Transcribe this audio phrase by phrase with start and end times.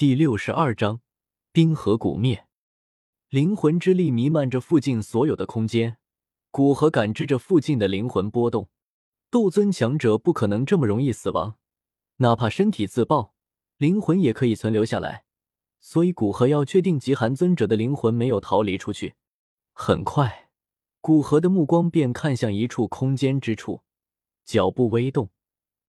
[0.00, 1.02] 第六十二章
[1.52, 2.46] 冰河谷灭。
[3.28, 5.98] 灵魂之力弥漫着附近所有的空间，
[6.50, 8.70] 古河感知着附近的灵魂波动。
[9.30, 11.58] 斗尊强者不可能这么容易死亡，
[12.16, 13.34] 哪怕身体自爆，
[13.76, 15.24] 灵魂也可以存留下来。
[15.80, 19.16] 所以古河要确定极寒尊者的灵魂没有逃离出去。
[19.74, 20.48] 很快，
[21.02, 23.82] 古河的目光便看向一处空间之处，
[24.46, 25.28] 脚步微动，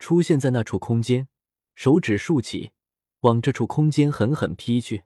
[0.00, 1.28] 出现在那处空间，
[1.76, 2.72] 手指竖起，
[3.20, 5.04] 往这处空间狠狠劈去。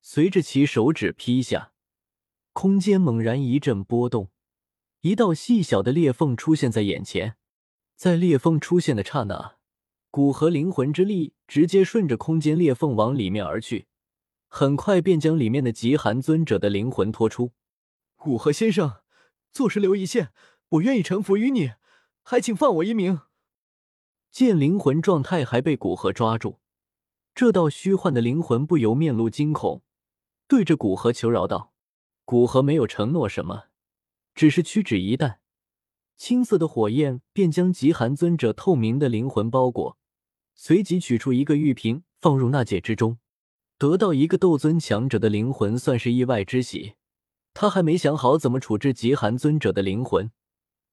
[0.00, 1.72] 随着其手指劈下。
[2.52, 4.30] 空间猛然一阵波动，
[5.00, 7.36] 一道细小的裂缝出现在眼前。
[7.96, 9.56] 在裂缝出现的刹那，
[10.10, 13.86] 古河灵魂之力直接顺着空间裂缝往里面而去，
[14.48, 17.52] 很快便将里面的极寒尊者的灵魂拖出。
[18.16, 19.02] 古河先生，
[19.52, 20.32] 做事留一线，
[20.70, 21.72] 我愿意臣服于你，
[22.22, 23.20] 还请放我一命。
[24.30, 26.60] 见灵魂状态还被古河抓住，
[27.34, 29.82] 这道虚幻的灵魂不由面露惊恐，
[30.46, 31.72] 对着古河求饶道。
[32.24, 33.64] 古河没有承诺什么，
[34.34, 35.40] 只是屈指一弹，
[36.16, 39.98] 青色的火焰便将极寒尊者透明的灵魂包裹，
[40.54, 43.18] 随即取出一个玉瓶放入纳戒之中。
[43.78, 46.94] 得到一个斗尊强者的灵魂算是意外之喜，
[47.54, 50.30] 他还没想好怎么处置极寒尊者的灵魂，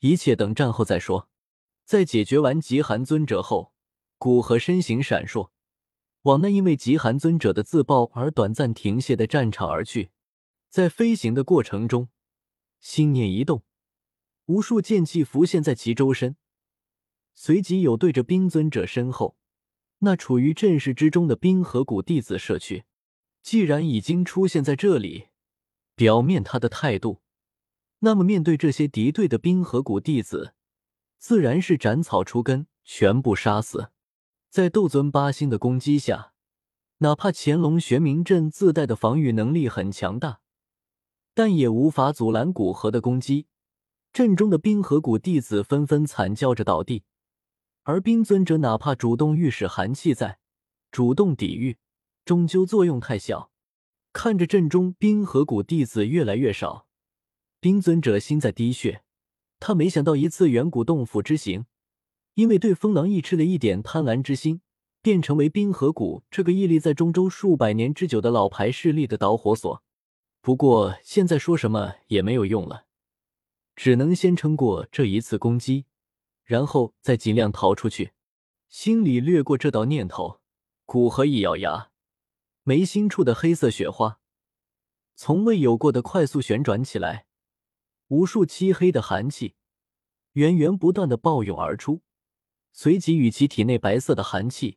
[0.00, 1.28] 一切等战后再说。
[1.84, 3.72] 在解决完极寒尊者后，
[4.18, 5.50] 古河身形闪烁，
[6.26, 10.10] 往那因为极寒尊者的自爆而短暂停歇的战场而去。
[10.68, 12.08] 在飞行的过程中，
[12.80, 13.62] 心念一动，
[14.46, 16.36] 无数剑气浮现在其周身，
[17.32, 19.36] 随即有对着冰尊者身后
[20.00, 22.84] 那处于阵势之中的冰河谷弟子射去。
[23.40, 25.28] 既然已经出现在这里，
[25.94, 27.20] 表面他的态度，
[28.00, 30.54] 那么面对这些敌对的冰河谷弟子，
[31.18, 33.92] 自然是斩草除根，全部杀死。
[34.56, 36.32] 在斗尊八星的攻击下，
[37.00, 40.40] 哪怕乾隆玄冥阵自带的防御能力很强大。
[41.34, 43.48] 但也无法阻拦古河的攻击，
[44.14, 47.04] 阵中的冰河谷弟子纷纷惨叫着倒地，
[47.82, 50.38] 而冰尊者哪怕主动御使寒气在，
[50.90, 51.76] 主动抵御，
[52.24, 53.50] 终究作用太小。
[54.14, 56.86] 看着阵中冰河谷弟子越来越少，
[57.60, 59.02] 冰尊者心在滴血。
[59.60, 61.66] 他没想到一次远古洞府之行，
[62.36, 64.60] 因为对风狼一吃了一点贪婪之心，
[65.00, 69.82] 便成为冰河谷这个屹立在中州数百年之久的老牌势力的导火索。
[70.42, 72.84] 不过现在说什么也没有用了，
[73.74, 75.86] 只能先撑过这一次攻击，
[76.44, 78.12] 然后再尽量逃出去。
[78.68, 80.40] 心里掠过这道念头，
[80.84, 81.90] 古河一咬牙，
[82.64, 84.20] 眉心处的黑色雪花
[85.14, 87.24] 从未有过的快速旋转起来，
[88.08, 89.54] 无数漆黑的寒气
[90.32, 92.02] 源源不断的暴涌而出，
[92.78, 94.76] 随即与其体内白色的寒气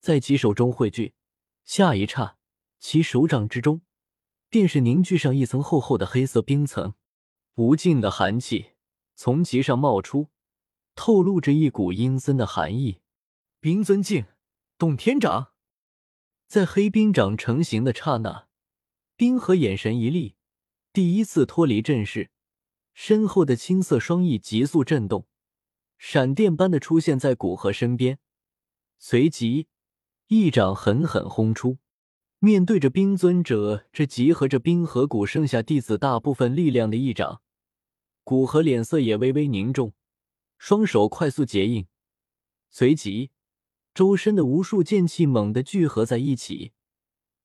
[0.00, 1.14] 在其手中汇聚，
[1.64, 2.36] 下一刹，
[2.78, 3.80] 其手掌之中。
[4.50, 6.92] 便是凝聚上一层厚厚的黑色冰层，
[7.54, 8.72] 无尽的寒气
[9.14, 10.28] 从其上冒出，
[10.94, 13.00] 透露着一股阴森的寒意。
[13.60, 14.26] 冰尊境，
[14.76, 15.52] 洞天掌，
[16.46, 18.48] 在黑冰掌成型的刹那，
[19.16, 20.36] 冰河眼神一厉，
[20.92, 22.30] 第一次脱离阵势，
[22.92, 25.26] 身后的青色双翼急速震动，
[25.98, 28.18] 闪电般的出现在古河身边，
[28.98, 29.66] 随即
[30.28, 31.78] 一掌狠狠轰出。
[32.38, 37.42] 面对着冰尊者这集合着冰河谷剩下弟子大部分力量的一掌，
[38.22, 39.92] 古河脸色也微微凝重，
[40.56, 41.88] 双手快速结印，
[42.70, 43.32] 随即
[43.92, 46.70] 周身的无数剑气猛地聚合在一起，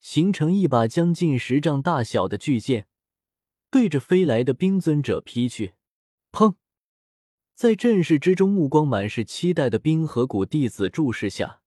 [0.00, 2.88] 形成一把将近十丈大小的巨剑，
[3.70, 5.74] 对着飞来的冰尊者劈去。
[6.32, 6.56] 砰！
[7.60, 11.60] 在阵势之中，目光满是期待的冰河谷弟子注视下。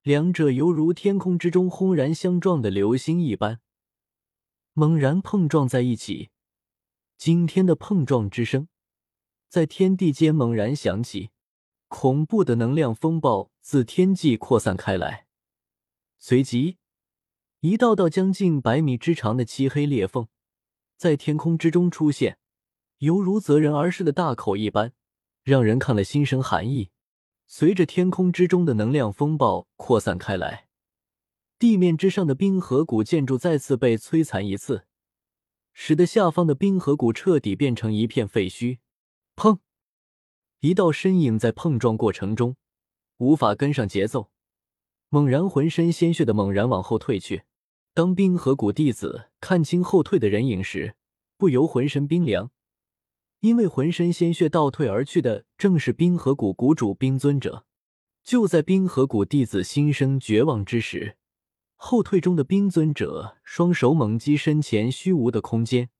[0.00, 3.60] 两者犹如天空之中轰然相撞的流星一般，
[4.72, 6.30] 猛然碰撞在一起。
[7.18, 8.68] 惊天的碰撞之声
[9.50, 11.28] 在天地间猛然响起，
[11.88, 15.26] 恐怖的能量风暴自天际扩散开来。
[16.16, 16.78] 随即，
[17.60, 20.28] 一道道将近百米之长的漆黑裂缝
[20.96, 22.38] 在天空之中出现，
[22.98, 24.92] 犹如择人而噬的大口一般，
[25.44, 26.90] 让人看了心生寒意。
[27.46, 30.66] 随着天空之中的能量风暴扩散开来，
[31.58, 34.86] 地面之上的冰河谷建筑再次被摧残一次，
[35.74, 38.78] 使得下方的冰河谷彻底变成一片废墟。
[39.36, 39.58] 砰！
[40.60, 42.56] 一道身影在碰撞过程中
[43.18, 44.30] 无法跟上节奏，
[45.10, 47.44] 猛然浑身鲜血的猛然往后退去。
[47.92, 50.96] 当冰河谷弟子看清后退的人影时，
[51.36, 52.50] 不由浑身冰凉。
[53.44, 57.66] 因为浑身鲜血倒退而去的正是冰河谷谷主冰尊者。
[58.22, 61.18] 就在冰河谷弟子心生绝望之时，
[61.76, 65.90] 后退中的冰尊者双手猛击身前虚无的空间，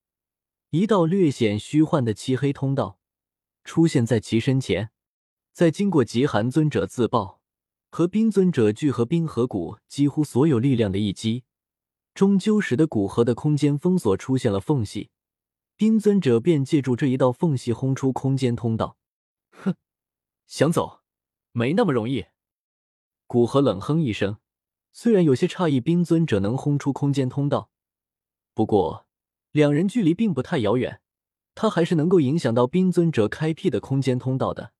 [0.70, 2.99] 一道略显虚幻的漆黑通道
[3.62, 4.88] 出现在其身前。
[5.52, 7.43] 在经过极寒尊者自爆
[7.90, 11.44] 和冰尊者聚合冰河谷几乎所有力量的一击，
[12.14, 15.11] 终究使得古河的空间封锁出现了缝隙。
[15.76, 18.97] 冰尊者便借助这一道缝隙轰出空间通道。
[19.50, 19.75] 哼，
[20.47, 21.03] 想走，
[21.50, 22.26] 没那么容易。
[23.26, 24.38] 古河冷哼一声，
[24.93, 27.71] 虽然有些诧异冰尊者能轰出空间通道，
[28.55, 29.06] 不过
[29.50, 31.00] 两人距离并不太遥远，
[31.56, 34.73] 他还是能够影响到冰尊者开辟的空间通道的。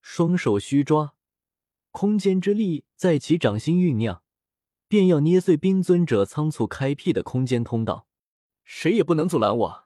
[0.00, 1.14] 双手虚抓，
[1.92, 4.24] 空间之力在其掌心酝酿，
[4.88, 8.08] 便要捏碎冰尊者仓促开辟的空间通道。
[8.64, 9.84] 谁也不能阻拦我！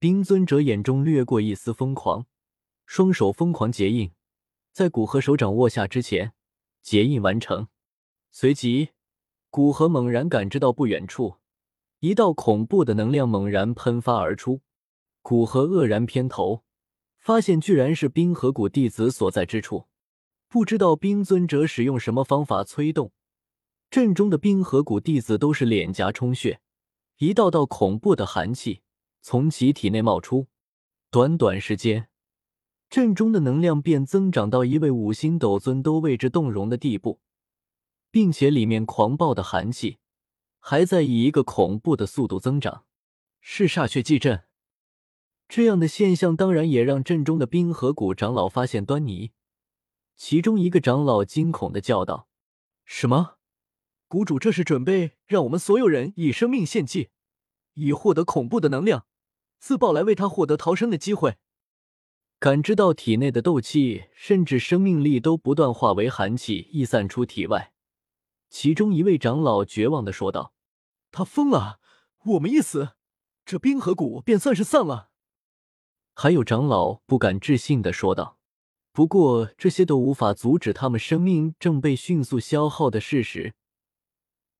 [0.00, 2.26] 冰尊者眼中掠过一丝疯狂，
[2.86, 4.12] 双手疯狂结印，
[4.72, 6.34] 在古河手掌握下之前。
[6.80, 7.66] 结印完成，
[8.30, 8.90] 随即
[9.50, 11.38] 古河猛然感知到不远处
[11.98, 14.62] 一道恐怖的能量猛然喷发而出。
[15.20, 16.62] 古河愕然偏头，
[17.18, 19.88] 发现居然是冰河谷弟子所在之处。
[20.46, 23.12] 不知道冰尊者使用什么方法催动
[23.90, 26.60] 阵中的冰河谷弟子都是脸颊充血，
[27.18, 28.82] 一道道恐怖的寒气
[29.20, 30.48] 从其体内冒出。
[31.10, 32.08] 短短时间。
[32.90, 37.20] 阵中的能量便增长到一位五星斗尊都为之动容的地步，
[38.10, 39.98] 并且里面狂暴的寒气
[40.58, 42.86] 还在以一个恐怖的速度增长。
[43.40, 44.44] 是煞血祭阵，
[45.48, 49.32] 这样的现象当然也让阵中的冰河谷长老发现端倪。
[50.16, 52.28] 其中一个长老惊恐的叫道
[52.86, 53.36] ：“什么？
[54.06, 57.10] 谷主这是准备让我们所有人以生命献祭，
[57.74, 59.06] 以获得恐怖的能量，
[59.58, 61.36] 自爆来为他获得逃生的机会？”
[62.40, 67.72] 感知到体内的斗气，甚至生命力都不断化为寒气溢散出体外。
[68.48, 70.52] 其中一位长老绝望的说道
[71.10, 71.80] ：“他疯了！
[72.24, 72.90] 我们一死，
[73.44, 75.10] 这冰河谷便算是散了。”
[76.14, 78.38] 还有长老不敢置信的说道
[78.92, 83.54] ：“不过这些都无法阻止他们生命正被迅速消耗的事实。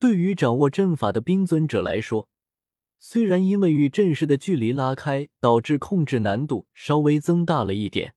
[0.00, 2.28] 对于掌握阵法的冰尊者来说。”
[3.00, 8.14] 虽然因为与阵势的距离拉开，导致控制难度稍微增大了一点，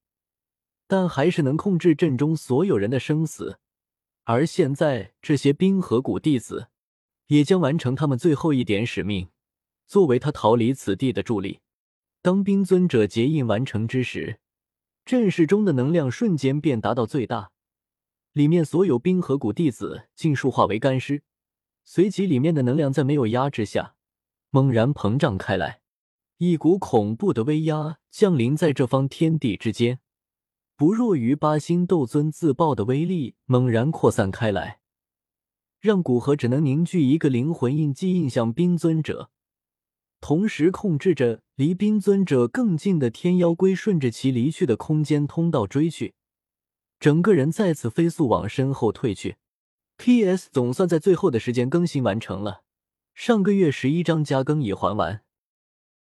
[0.87, 3.59] 但还是能控制阵中所有人的生死。
[4.23, 6.67] 而现在，这些冰河谷弟子
[7.27, 9.29] 也将完成他们最后一点使命，
[9.87, 11.59] 作为他逃离此地的助力。
[12.21, 14.39] 当冰尊者结印完成之时，
[15.05, 17.51] 阵势中的能量瞬间便达到最大，
[18.33, 21.23] 里面所有冰河谷弟子尽数化为干尸，
[21.83, 23.95] 随即里面的能量在没有压制下。
[24.53, 25.79] 猛然膨胀开来，
[26.37, 29.99] 一股恐怖的威压降临在这方天地之间，
[30.75, 34.81] 不弱于八星斗尊自爆的威力猛然扩散开来，
[35.79, 39.29] 让古河只能凝聚一个灵魂印记印向冰尊者，
[40.19, 46.15] 同时控制着离冰尊者更近的天妖龟顺着其离去的空间通道追去，
[46.99, 49.37] 整个人再次飞速往身后退去。
[49.95, 50.49] P.S.
[50.51, 52.63] 总算在最后的时间更新完成了。
[53.13, 55.21] 上个月十一章加更已还完。